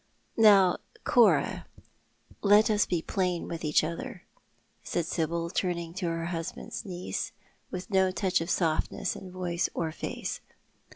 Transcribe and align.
"Now, 0.35 0.77
Cora, 1.03 1.67
let 2.41 2.71
us 2.71 2.87
be 2.87 3.03
plain 3.03 3.47
with 3.47 3.63
each 3.63 3.83
other," 3.83 4.23
said 4.83 5.05
Sibyl, 5.05 5.51
turning 5.51 5.93
to 5.93 6.07
her 6.07 6.25
husband's 6.25 6.83
niece, 6.83 7.33
with 7.69 7.91
no 7.91 8.09
touch 8.09 8.41
of 8.41 8.49
softness 8.49 9.15
in 9.15 9.29
voice 9.31 9.69
or 9.75 9.91
face. 9.91 10.41